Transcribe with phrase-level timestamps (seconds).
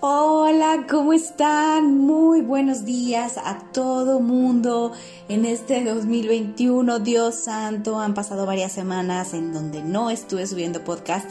[0.00, 1.98] Hola, ¿cómo están?
[1.98, 4.92] Muy buenos días a todo mundo
[5.28, 6.98] en este 2021.
[6.98, 11.30] Dios santo, han pasado varias semanas en donde no estuve subiendo podcast,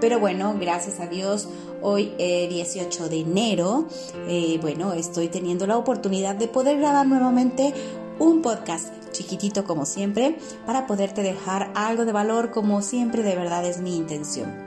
[0.00, 1.48] pero bueno, gracias a Dios,
[1.82, 3.86] hoy 18 de enero,
[4.28, 7.74] eh, bueno, estoy teniendo la oportunidad de poder grabar nuevamente
[8.20, 13.66] un podcast chiquitito como siempre para poderte dejar algo de valor como siempre de verdad
[13.66, 14.65] es mi intención.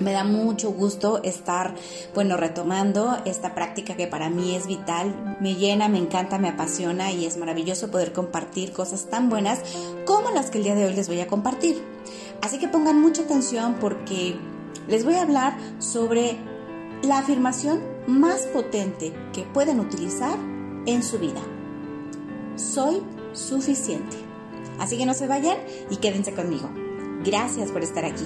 [0.00, 1.74] Me da mucho gusto estar,
[2.14, 7.12] bueno, retomando esta práctica que para mí es vital, me llena, me encanta, me apasiona
[7.12, 9.60] y es maravilloso poder compartir cosas tan buenas
[10.04, 11.82] como las que el día de hoy les voy a compartir.
[12.40, 14.36] Así que pongan mucha atención porque
[14.88, 16.36] les voy a hablar sobre
[17.02, 20.36] la afirmación más potente que pueden utilizar
[20.86, 21.40] en su vida.
[22.56, 24.16] Soy suficiente.
[24.78, 25.58] Así que no se vayan
[25.90, 26.70] y quédense conmigo.
[27.24, 28.24] Gracias por estar aquí.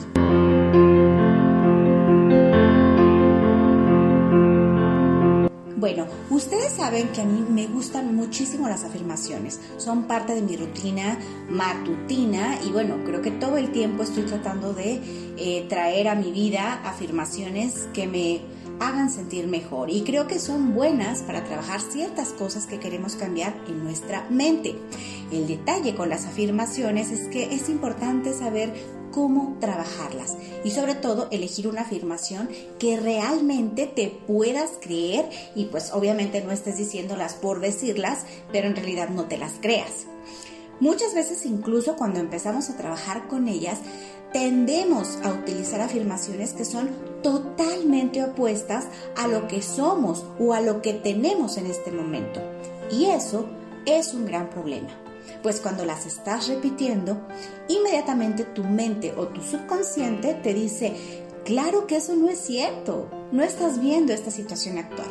[6.30, 9.60] Ustedes saben que a mí me gustan muchísimo las afirmaciones.
[9.77, 11.18] Son parte de mi rutina
[11.48, 15.00] matutina y bueno, creo que todo el tiempo estoy tratando de
[15.36, 18.41] eh, traer a mi vida afirmaciones que me
[18.80, 23.55] hagan sentir mejor y creo que son buenas para trabajar ciertas cosas que queremos cambiar
[23.68, 24.74] en nuestra mente.
[25.33, 28.74] El detalle con las afirmaciones es que es importante saber
[29.17, 35.91] cómo trabajarlas y sobre todo elegir una afirmación que realmente te puedas creer y pues
[35.95, 40.05] obviamente no estés diciéndolas por decirlas, pero en realidad no te las creas.
[40.81, 43.78] Muchas veces incluso cuando empezamos a trabajar con ellas,
[44.34, 46.91] tendemos a utilizar afirmaciones que son
[47.23, 48.84] totalmente opuestas
[49.17, 52.42] a lo que somos o a lo que tenemos en este momento.
[52.92, 53.47] Y eso
[53.86, 55.05] es un gran problema
[55.42, 57.27] pues cuando las estás repitiendo,
[57.69, 63.42] inmediatamente tu mente o tu subconsciente te dice, claro que eso no es cierto, no
[63.42, 65.08] estás viendo esta situación actual.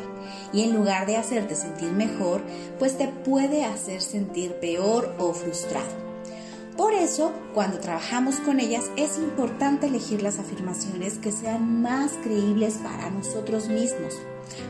[0.52, 2.42] Y en lugar de hacerte sentir mejor,
[2.78, 6.06] pues te puede hacer sentir peor o frustrado.
[6.76, 12.74] Por eso, cuando trabajamos con ellas, es importante elegir las afirmaciones que sean más creíbles
[12.74, 14.14] para nosotros mismos.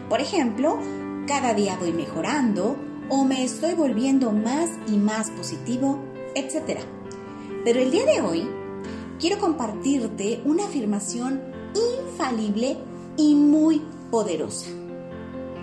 [0.09, 0.78] Por ejemplo,
[1.26, 2.76] cada día voy mejorando,
[3.09, 5.99] o me estoy volviendo más y más positivo,
[6.34, 6.81] etc.
[7.65, 8.49] Pero el día de hoy
[9.19, 11.41] quiero compartirte una afirmación
[11.75, 12.78] infalible
[13.16, 14.69] y muy poderosa.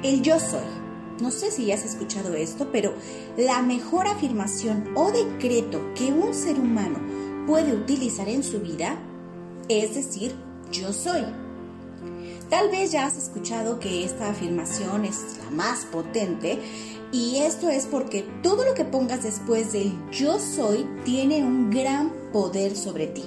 [0.03, 0.83] El yo soy.
[1.21, 2.93] No sé si ya has escuchado esto, pero
[3.37, 6.99] la mejor afirmación o decreto que un ser humano
[7.45, 8.97] puede utilizar en su vida
[9.69, 10.33] es decir,
[10.71, 11.23] yo soy.
[12.49, 16.59] Tal vez ya has escuchado que esta afirmación es la más potente
[17.13, 22.11] y esto es porque todo lo que pongas después del yo soy tiene un gran
[22.33, 23.23] poder sobre ti.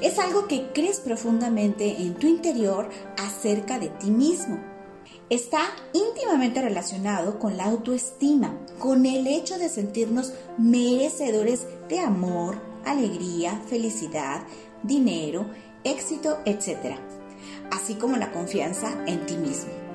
[0.00, 2.88] Es algo que crees profundamente en tu interior
[3.18, 4.60] acerca de ti mismo.
[5.28, 5.62] Está
[5.92, 14.44] íntimamente relacionado con la autoestima, con el hecho de sentirnos merecedores de amor, alegría, felicidad,
[14.84, 15.46] dinero,
[15.82, 16.96] éxito, etc.
[17.72, 19.93] Así como la confianza en ti mismo.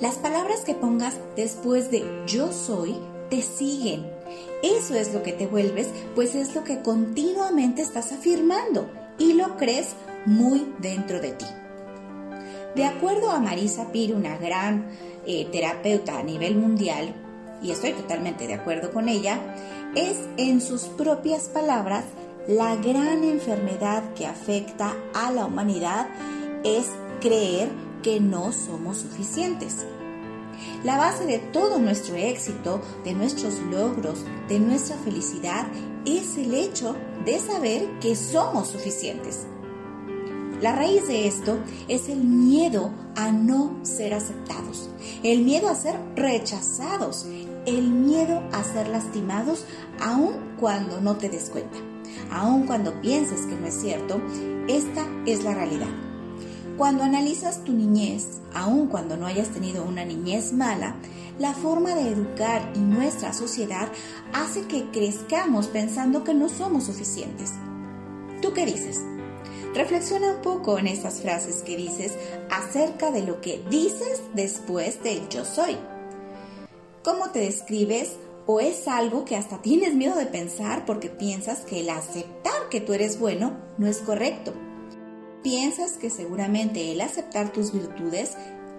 [0.00, 2.96] Las palabras que pongas después de yo soy
[3.30, 4.10] te siguen.
[4.62, 8.88] Eso es lo que te vuelves, pues es lo que continuamente estás afirmando
[9.18, 9.94] y lo crees
[10.26, 11.46] muy dentro de ti.
[12.74, 14.88] De acuerdo a Marisa Pir, una gran
[15.26, 17.14] eh, terapeuta a nivel mundial,
[17.62, 19.38] y estoy totalmente de acuerdo con ella,
[19.94, 22.04] es en sus propias palabras
[22.48, 26.08] la gran enfermedad que afecta a la humanidad
[26.64, 26.86] es
[27.20, 27.68] creer
[28.04, 29.86] que no somos suficientes.
[30.84, 35.66] La base de todo nuestro éxito, de nuestros logros, de nuestra felicidad,
[36.04, 36.94] es el hecho
[37.24, 39.46] de saber que somos suficientes.
[40.60, 44.90] La raíz de esto es el miedo a no ser aceptados,
[45.22, 47.26] el miedo a ser rechazados,
[47.66, 49.64] el miedo a ser lastimados
[49.98, 51.78] aun cuando no te des cuenta,
[52.30, 54.20] aun cuando pienses que no es cierto,
[54.68, 56.13] esta es la realidad.
[56.76, 60.96] Cuando analizas tu niñez, aun cuando no hayas tenido una niñez mala,
[61.38, 63.88] la forma de educar y nuestra sociedad
[64.32, 67.52] hace que crezcamos pensando que no somos suficientes.
[68.42, 69.00] ¿Tú qué dices?
[69.74, 72.12] Reflexiona un poco en estas frases que dices
[72.50, 75.76] acerca de lo que dices después del yo soy.
[77.02, 81.80] ¿Cómo te describes o es algo que hasta tienes miedo de pensar porque piensas que
[81.80, 84.52] el aceptar que tú eres bueno no es correcto?
[85.44, 88.32] Piensas que seguramente el aceptar tus virtudes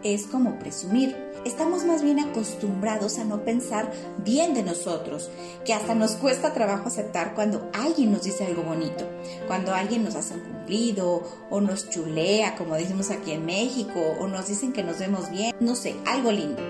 [0.03, 1.15] es como presumir.
[1.45, 5.29] Estamos más bien acostumbrados a no pensar bien de nosotros,
[5.63, 9.07] que hasta nos cuesta trabajo aceptar cuando alguien nos dice algo bonito,
[9.45, 14.27] cuando alguien nos hace un cumplido o nos chulea, como decimos aquí en México, o
[14.27, 16.61] nos dicen que nos vemos bien, no sé, algo lindo.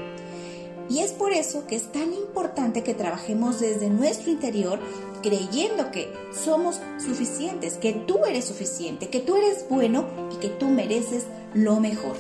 [0.90, 4.80] Y es por eso que es tan importante que trabajemos desde nuestro interior
[5.26, 10.68] creyendo que somos suficientes, que tú eres suficiente, que tú eres bueno y que tú
[10.68, 11.26] mereces
[11.56, 12.16] lo mejor.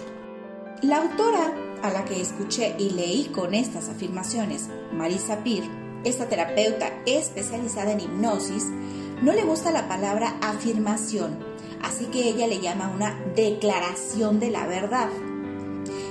[0.81, 1.53] La autora
[1.83, 5.65] a la que escuché y leí con estas afirmaciones, Marisa Peer,
[6.03, 8.63] esta terapeuta especializada en hipnosis,
[9.21, 11.37] no le gusta la palabra afirmación,
[11.83, 15.09] así que ella le llama una declaración de la verdad.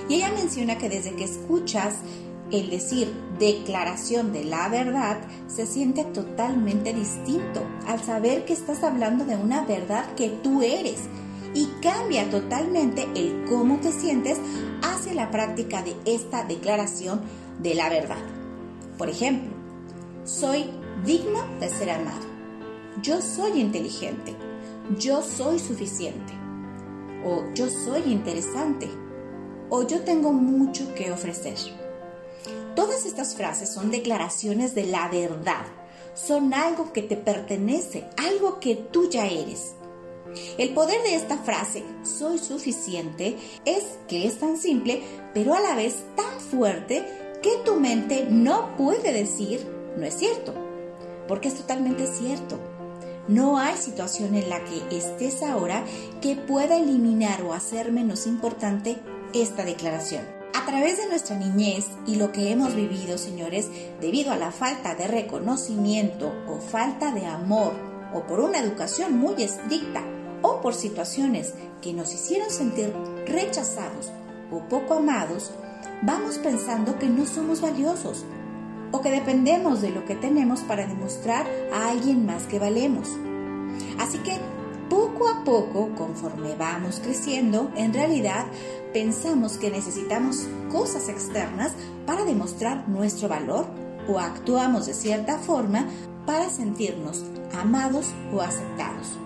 [0.09, 1.97] Y ella menciona que desde que escuchas
[2.51, 5.19] el decir declaración de la verdad
[5.49, 11.01] se siente totalmente distinto al saber que estás hablando de una verdad que tú eres
[11.55, 14.39] y cambia totalmente el cómo te sientes
[14.83, 17.21] hacia la práctica de esta declaración
[17.63, 18.19] de la verdad.
[18.99, 19.53] Por ejemplo,
[20.25, 20.67] soy
[21.05, 22.27] digno de ser amado.
[23.03, 24.35] Yo soy inteligente.
[24.99, 26.33] Yo soy suficiente.
[27.25, 28.89] O yo soy interesante.
[29.71, 31.57] O yo tengo mucho que ofrecer.
[32.75, 35.65] Todas estas frases son declaraciones de la verdad,
[36.15, 39.75] son algo que te pertenece, algo que tú ya eres.
[40.59, 45.77] El poder de esta frase, soy suficiente, es que es tan simple, pero a la
[45.77, 47.05] vez tan fuerte
[47.43, 49.65] que tu mente no puede decir,
[49.97, 50.53] no es cierto,
[51.29, 52.59] porque es totalmente cierto.
[53.29, 55.85] No hay situación en la que estés ahora
[56.21, 58.99] que pueda eliminar o hacer menos importante
[59.33, 60.44] esta declaración.
[60.55, 63.69] A través de nuestra niñez y lo que hemos vivido, señores,
[64.01, 67.73] debido a la falta de reconocimiento o falta de amor
[68.15, 70.05] o por una educación muy estricta
[70.43, 72.93] o por situaciones que nos hicieron sentir
[73.27, 74.13] rechazados
[74.53, 75.51] o poco amados,
[76.03, 78.25] vamos pensando que no somos valiosos
[78.93, 83.09] o que dependemos de lo que tenemos para demostrar a alguien más que valemos.
[83.99, 84.39] Así que
[84.89, 88.47] poco a poco, conforme vamos creciendo, en realidad
[88.93, 91.73] pensamos que necesitamos cosas externas
[92.07, 93.67] para demostrar nuestro valor
[94.09, 95.87] o actuamos de cierta forma
[96.27, 97.25] para sentirnos
[97.59, 99.19] amados o aceptados.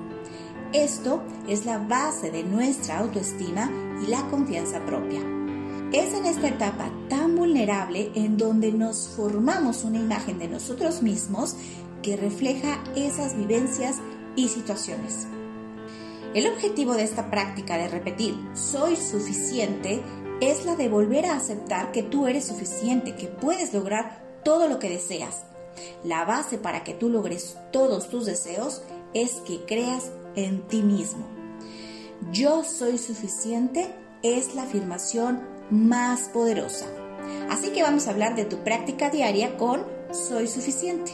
[0.73, 3.71] Esto es la base de nuestra autoestima
[4.03, 5.21] y la confianza propia.
[5.93, 11.57] Es en esta etapa tan vulnerable en donde nos formamos una imagen de nosotros mismos
[12.03, 13.97] que refleja esas vivencias
[14.37, 15.27] y situaciones.
[16.39, 20.01] El objetivo de esta práctica de repetir soy suficiente
[20.41, 24.79] es la de volver a aceptar que tú eres suficiente, que puedes lograr todo lo
[24.79, 25.43] que deseas.
[26.05, 31.27] La base para que tú logres todos tus deseos es que creas en ti mismo.
[32.31, 33.93] Yo soy suficiente
[34.23, 36.87] es la afirmación más poderosa.
[37.51, 41.11] Así que vamos a hablar de tu práctica diaria con soy suficiente.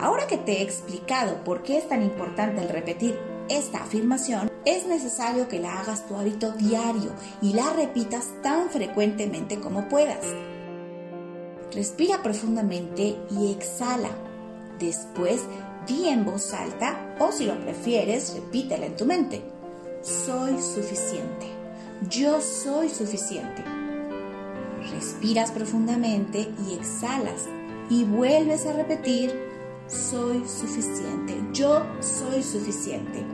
[0.00, 4.86] Ahora que te he explicado por qué es tan importante el repetir esta afirmación, es
[4.86, 10.24] necesario que la hagas tu hábito diario y la repitas tan frecuentemente como puedas.
[11.72, 14.10] Respira profundamente y exhala.
[14.78, 15.42] Después,
[15.86, 19.42] di en voz alta o si lo prefieres, repítela en tu mente.
[20.02, 21.46] Soy suficiente.
[22.10, 23.64] Yo soy suficiente.
[24.92, 27.48] Respiras profundamente y exhalas
[27.88, 29.51] y vuelves a repetir,
[29.88, 31.40] soy suficiente.
[31.52, 33.24] Yo soy suficiente.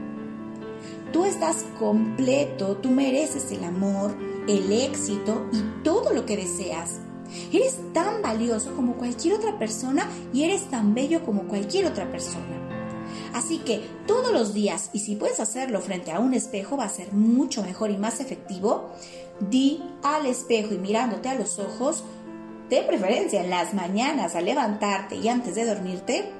[1.12, 4.14] Tú estás completo, tú mereces el amor,
[4.46, 7.00] el éxito y todo lo que deseas.
[7.52, 12.68] Eres tan valioso como cualquier otra persona y eres tan bello como cualquier otra persona.
[13.32, 16.90] Así que todos los días, y si puedes hacerlo frente a un espejo, va a
[16.90, 18.90] ser mucho mejor y más efectivo,
[19.50, 22.04] di al espejo y mirándote a los ojos,
[22.68, 26.30] de preferencia en las mañanas al levantarte y antes de dormirte,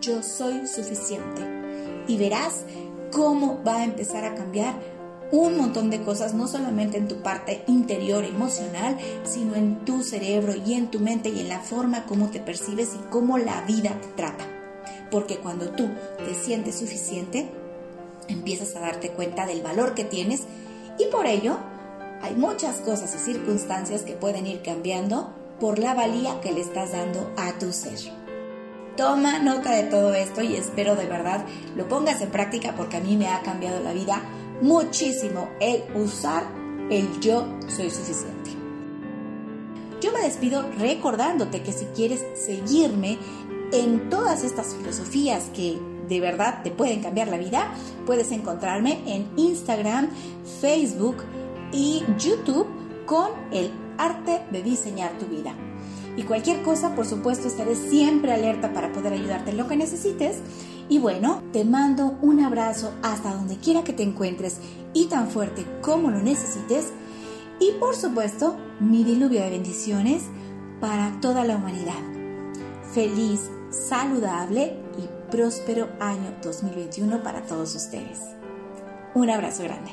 [0.00, 1.42] yo soy suficiente.
[2.08, 2.64] Y verás
[3.12, 4.74] cómo va a empezar a cambiar
[5.30, 10.54] un montón de cosas, no solamente en tu parte interior emocional, sino en tu cerebro
[10.54, 13.90] y en tu mente y en la forma como te percibes y cómo la vida
[14.00, 14.46] te trata.
[15.10, 15.88] Porque cuando tú
[16.24, 17.50] te sientes suficiente,
[18.26, 20.42] empiezas a darte cuenta del valor que tienes
[20.98, 21.58] y por ello
[22.22, 26.92] hay muchas cosas y circunstancias que pueden ir cambiando por la valía que le estás
[26.92, 27.98] dando a tu ser.
[28.96, 31.44] Toma nota de todo esto y espero de verdad
[31.76, 34.22] lo pongas en práctica porque a mí me ha cambiado la vida
[34.60, 36.44] muchísimo el usar
[36.90, 38.50] el yo soy suficiente.
[40.00, 43.18] Yo me despido recordándote que si quieres seguirme
[43.72, 47.72] en todas estas filosofías que de verdad te pueden cambiar la vida,
[48.06, 50.08] puedes encontrarme en Instagram,
[50.60, 51.24] Facebook
[51.72, 52.66] y YouTube
[53.06, 55.54] con el arte de diseñar tu vida.
[56.16, 60.38] Y cualquier cosa, por supuesto, estaré siempre alerta para poder ayudarte en lo que necesites.
[60.88, 64.58] Y bueno, te mando un abrazo hasta donde quiera que te encuentres
[64.94, 66.86] y tan fuerte como lo necesites.
[67.60, 70.24] Y por supuesto, mi diluvio de bendiciones
[70.80, 72.02] para toda la humanidad.
[72.92, 78.20] Feliz, saludable y próspero año 2021 para todos ustedes.
[79.14, 79.90] Un abrazo grande.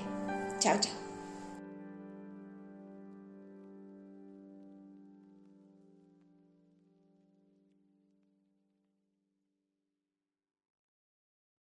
[0.60, 1.05] Chao, chao.